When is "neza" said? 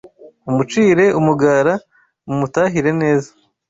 3.01-3.29